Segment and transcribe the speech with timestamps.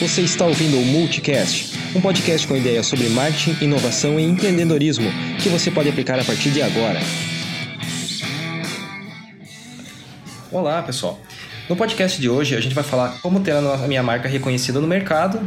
[0.00, 5.06] Você está ouvindo o Multicast, um podcast com ideias sobre marketing, inovação e empreendedorismo
[5.38, 6.98] que você pode aplicar a partir de agora.
[10.50, 11.20] Olá, pessoal.
[11.68, 14.86] No podcast de hoje, a gente vai falar como ter a minha marca reconhecida no
[14.86, 15.38] mercado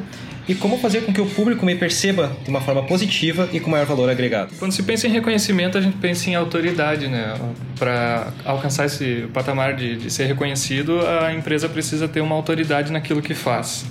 [0.47, 3.71] e como fazer com que o público me perceba de uma forma positiva e com
[3.71, 4.53] maior valor agregado.
[4.59, 7.33] Quando se pensa em reconhecimento, a gente pensa em autoridade, né?
[7.79, 13.19] Para alcançar esse patamar de, de ser reconhecido, a empresa precisa ter uma autoridade naquilo
[13.19, 13.83] que faz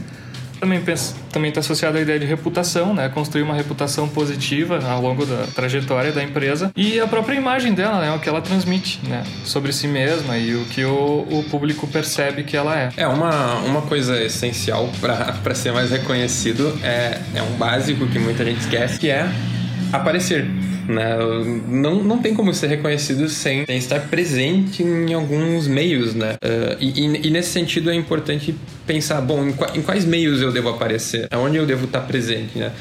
[0.62, 3.08] também penso, também está associado à ideia de reputação, né?
[3.08, 8.00] Construir uma reputação positiva ao longo da trajetória da empresa e a própria imagem dela,
[8.00, 8.12] né?
[8.12, 9.24] O que ela transmite, né?
[9.44, 12.90] Sobre si mesma e o que o, o público percebe que ela é.
[12.96, 18.44] É uma, uma coisa essencial para ser mais reconhecido é, é um básico que muita
[18.44, 19.28] gente esquece, que é
[19.92, 20.46] aparecer
[20.88, 21.16] né?
[21.68, 26.34] Não, não tem como ser reconhecido sem, sem estar presente em alguns meios, né?
[26.44, 28.54] Uh, e, e, nesse sentido é importante
[28.92, 31.26] pensar, bom, em, em, quais meios eu devo aparecer?
[31.30, 32.72] Aonde eu devo estar presente, né?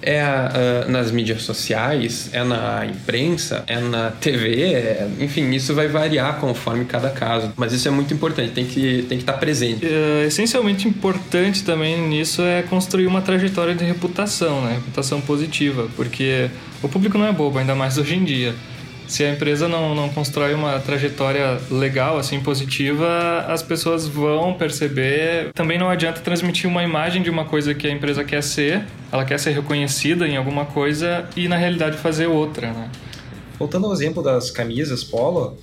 [0.00, 5.88] É uh, nas mídias sociais, é na imprensa, é na TV, é, enfim, isso vai
[5.88, 7.52] variar conforme cada caso.
[7.56, 9.84] Mas isso é muito importante, tem que, tem que estar presente.
[9.84, 14.74] É, essencialmente importante também nisso é construir uma trajetória de reputação, né?
[14.74, 16.48] Reputação positiva, porque
[16.80, 18.54] o público não é bobo, ainda mais hoje em dia.
[19.08, 25.50] Se a empresa não, não constrói uma trajetória legal, assim, positiva, as pessoas vão perceber.
[25.54, 29.24] Também não adianta transmitir uma imagem de uma coisa que a empresa quer ser, ela
[29.24, 32.90] quer ser reconhecida em alguma coisa e na realidade fazer outra, né?
[33.58, 35.56] Voltando ao exemplo das camisas polo,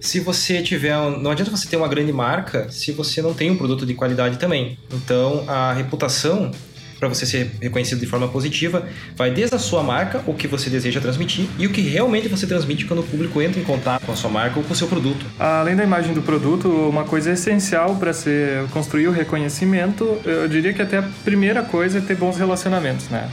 [0.00, 0.94] se você tiver.
[1.18, 4.38] Não adianta você ter uma grande marca se você não tem um produto de qualidade
[4.38, 4.78] também.
[4.92, 6.52] Então a reputação
[6.98, 10.70] para você ser reconhecido de forma positiva, vai desde a sua marca, o que você
[10.70, 14.12] deseja transmitir e o que realmente você transmite quando o público entra em contato com
[14.12, 15.24] a sua marca ou com o seu produto.
[15.38, 18.30] Além da imagem do produto, uma coisa essencial para se
[18.72, 23.28] construir o reconhecimento, eu diria que até a primeira coisa é ter bons relacionamentos, né?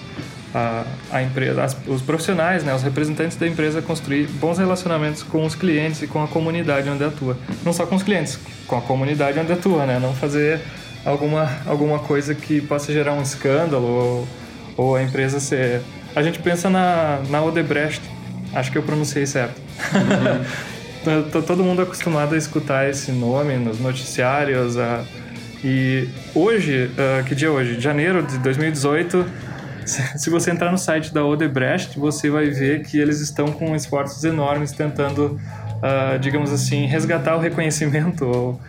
[0.53, 5.46] A, a empresa, as, os profissionais, né, os representantes da empresa construir bons relacionamentos com
[5.46, 7.38] os clientes e com a comunidade onde atua.
[7.64, 8.38] Não só com os clientes,
[8.68, 9.97] com a comunidade onde atua, né?
[9.97, 10.59] Não fazer
[11.06, 14.28] alguma, alguma coisa que possa gerar um escândalo ou,
[14.78, 15.81] ou a empresa ser.
[16.16, 18.01] A gente pensa na, na Odebrecht,
[18.53, 19.59] acho que eu pronunciei certo.
[19.94, 21.41] Uhum.
[21.47, 24.78] Todo mundo acostumado a escutar esse nome nos noticiários.
[24.78, 25.03] A...
[25.63, 27.79] E hoje, uh, que dia é hoje?
[27.79, 29.25] Janeiro de 2018,
[30.16, 34.23] se você entrar no site da Odebrecht, você vai ver que eles estão com esforços
[34.23, 35.40] enormes tentando,
[35.78, 38.59] uh, digamos assim, resgatar o reconhecimento ou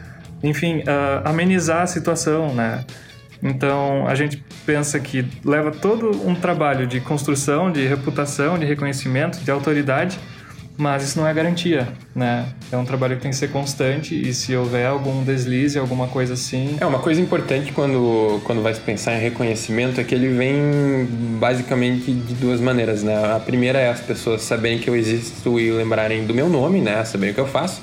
[0.43, 2.85] enfim, uh, amenizar a situação, né?
[3.43, 9.39] Então, a gente pensa que leva todo um trabalho de construção, de reputação, de reconhecimento,
[9.41, 10.19] de autoridade,
[10.77, 12.47] mas isso não é garantia, né?
[12.71, 16.35] É um trabalho que tem que ser constante e se houver algum deslize, alguma coisa
[16.35, 16.77] assim...
[16.81, 21.07] É, uma coisa importante quando, quando vai pensar em reconhecimento é que ele vem
[21.39, 23.35] basicamente de duas maneiras, né?
[23.35, 27.05] A primeira é as pessoas saberem que eu existo e lembrarem do meu nome, né?
[27.05, 27.83] Saberem o que eu faço.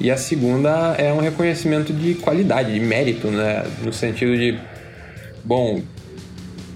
[0.00, 3.64] E a segunda é um reconhecimento de qualidade, de mérito, né?
[3.82, 4.58] No sentido de,
[5.44, 5.82] bom,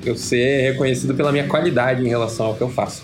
[0.04, 3.02] eu ser reconhecido pela minha qualidade em relação ao que eu faço.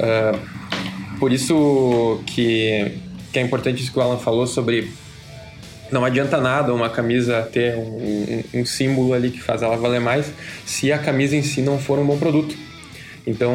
[0.00, 2.98] Uh, por isso que,
[3.30, 4.90] que é importante isso que o Alan falou sobre
[5.90, 10.00] não adianta nada uma camisa ter um, um, um símbolo ali que faz ela valer
[10.00, 10.32] mais
[10.64, 12.56] se a camisa em si não for um bom produto.
[13.26, 13.54] Então,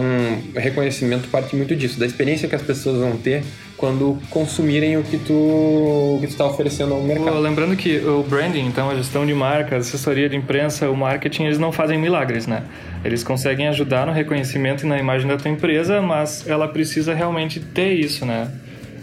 [0.56, 3.44] reconhecimento parte muito disso, da experiência que as pessoas vão ter
[3.76, 7.38] quando consumirem o que tu está oferecendo ao mercado.
[7.40, 11.44] Lembrando que o branding, então a gestão de marca, a assessoria de imprensa, o marketing,
[11.46, 12.64] eles não fazem milagres, né?
[13.04, 17.60] Eles conseguem ajudar no reconhecimento e na imagem da tua empresa, mas ela precisa realmente
[17.60, 18.50] ter isso, né?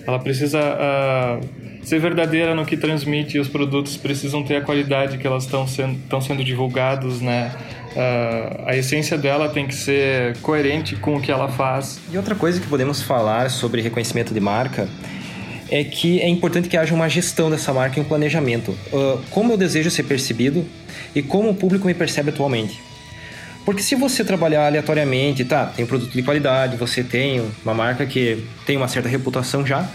[0.06, 5.18] Ela precisa uh, ser verdadeira no que transmite e os produtos precisam ter a qualidade
[5.18, 7.52] que elas estão sendo, estão sendo divulgados, né?
[7.94, 12.00] Uh, a essência dela tem que ser coerente com o que ela faz.
[12.12, 14.88] E outra coisa que podemos falar sobre reconhecimento de marca
[15.70, 18.76] é que é importante que haja uma gestão dessa marca e um planejamento.
[18.92, 20.64] Uh, como eu desejo ser percebido
[21.14, 22.80] e como o público me percebe atualmente.
[23.64, 28.04] Porque se você trabalhar aleatoriamente, tá, tem um produto de qualidade, você tem uma marca
[28.04, 29.88] que tem uma certa reputação já,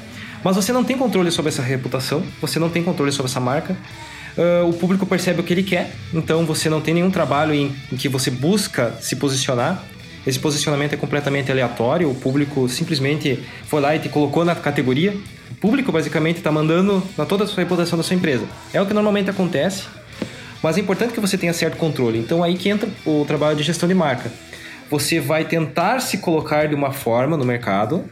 [0.43, 3.75] mas você não tem controle sobre essa reputação, você não tem controle sobre essa marca,
[4.37, 7.75] uh, o público percebe o que ele quer, então você não tem nenhum trabalho em,
[7.91, 9.83] em que você busca se posicionar.
[10.27, 15.15] Esse posicionamento é completamente aleatório, o público simplesmente foi lá e te colocou na categoria.
[15.49, 18.45] O público basicamente está mandando na toda a sua reputação da sua empresa.
[18.73, 19.85] É o que normalmente acontece,
[20.61, 22.19] mas é importante que você tenha certo controle.
[22.19, 24.31] Então aí que entra o trabalho de gestão de marca.
[24.89, 28.05] Você vai tentar se colocar de uma forma no mercado,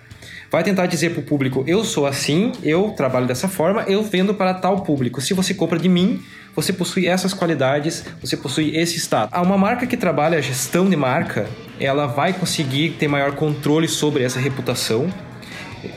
[0.51, 4.33] vai tentar dizer para o público: eu sou assim, eu trabalho dessa forma, eu vendo
[4.33, 5.21] para tal público.
[5.21, 6.21] Se você compra de mim,
[6.55, 9.39] você possui essas qualidades, você possui esse status.
[9.39, 11.47] Uma marca que trabalha a gestão de marca,
[11.79, 15.07] ela vai conseguir ter maior controle sobre essa reputação.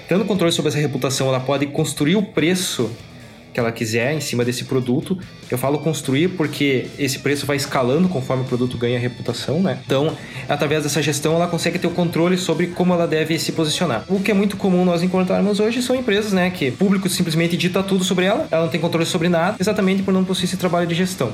[0.08, 2.90] Tendo controle sobre essa reputação, ela pode construir o preço
[3.52, 5.18] que ela quiser em cima desse produto.
[5.50, 9.78] Eu falo construir porque esse preço vai escalando conforme o produto ganha reputação, né?
[9.84, 10.16] Então,
[10.48, 14.04] através dessa gestão, ela consegue ter o controle sobre como ela deve se posicionar.
[14.08, 17.56] O que é muito comum nós encontrarmos hoje são empresas, né, que o público simplesmente
[17.56, 20.56] dita tudo sobre ela, ela não tem controle sobre nada, exatamente por não possuir esse
[20.56, 21.32] trabalho de gestão.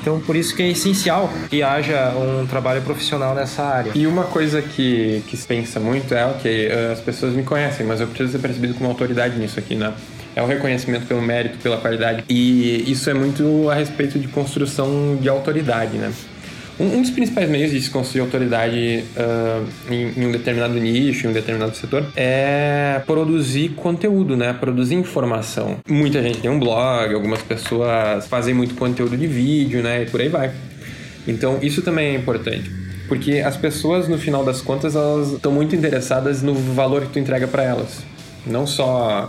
[0.00, 3.92] Então, por isso que é essencial que haja um trabalho profissional nessa área.
[3.94, 8.00] E uma coisa que, que se pensa muito é, ok, as pessoas me conhecem, mas
[8.00, 9.92] eu preciso ser percebido como autoridade nisso aqui, né?
[10.34, 12.24] É o reconhecimento pelo mérito, pela qualidade.
[12.28, 16.12] E isso é muito a respeito de construção de autoridade, né?
[16.78, 21.30] Um, dos principais meios de se construir autoridade uh, em, em, um determinado nicho, em
[21.30, 24.54] um determinado setor, é produzir conteúdo, né?
[24.54, 25.76] Produzir informação.
[25.86, 30.04] Muita gente tem um blog, algumas pessoas fazem muito conteúdo de vídeo, né?
[30.04, 30.52] E por aí vai.
[31.28, 32.70] Então, isso também é importante.
[33.08, 37.18] Porque as pessoas, no final das contas, elas estão muito interessadas no valor que tu
[37.18, 37.98] entrega para elas.
[38.46, 39.28] Não só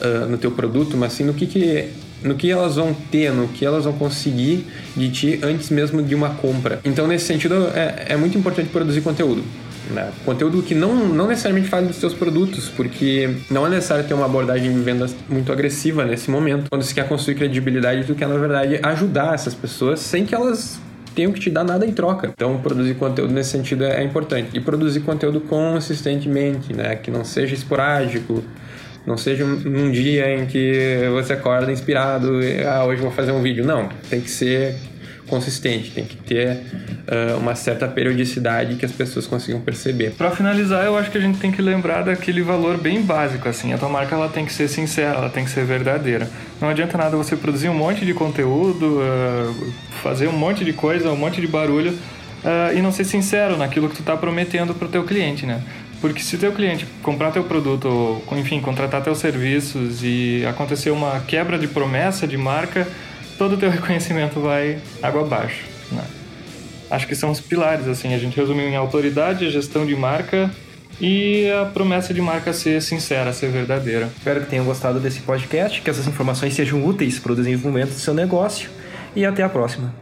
[0.00, 1.88] uh, no teu produto, mas sim no que, que
[2.22, 4.66] no que elas vão ter, no que elas vão conseguir
[4.96, 6.80] de ti antes mesmo de uma compra.
[6.84, 9.42] Então, nesse sentido, é, é muito importante produzir conteúdo.
[9.90, 10.10] Né?
[10.24, 14.26] Conteúdo que não, não necessariamente fale dos seus produtos, porque não é necessário ter uma
[14.26, 18.36] abordagem de vendas muito agressiva nesse momento, quando se quer construir credibilidade, tu quer, na
[18.36, 20.78] verdade, ajudar essas pessoas sem que elas
[21.14, 22.30] tenham que te dar nada em troca.
[22.32, 24.50] Então, produzir conteúdo nesse sentido é, é importante.
[24.52, 26.94] E produzir conteúdo consistentemente, né?
[26.96, 28.44] que não seja esporádico,
[29.08, 33.40] não seja num dia em que você acorda inspirado e ah, hoje vou fazer um
[33.40, 33.64] vídeo.
[33.64, 34.76] Não, tem que ser
[35.26, 40.10] consistente, tem que ter uh, uma certa periodicidade que as pessoas consigam perceber.
[40.10, 43.72] Para finalizar, eu acho que a gente tem que lembrar daquele valor bem básico assim,
[43.72, 46.28] a tua marca ela tem que ser sincera, ela tem que ser verdadeira.
[46.60, 49.72] Não adianta nada você produzir um monte de conteúdo, uh,
[50.02, 53.88] fazer um monte de coisa, um monte de barulho uh, e não ser sincero naquilo
[53.88, 55.62] que tu está prometendo para o teu cliente, né?
[56.00, 61.20] Porque se teu cliente comprar teu produto, ou, enfim, contratar teus serviços e acontecer uma
[61.20, 62.86] quebra de promessa de marca,
[63.36, 65.64] todo o teu reconhecimento vai água abaixo.
[65.90, 66.04] Né?
[66.90, 70.50] Acho que são os pilares, assim, a gente resumiu em autoridade, gestão de marca
[71.00, 74.08] e a promessa de marca ser sincera, ser verdadeira.
[74.16, 78.00] Espero que tenham gostado desse podcast, que essas informações sejam úteis para o desenvolvimento do
[78.00, 78.70] seu negócio
[79.14, 79.94] e até a próxima.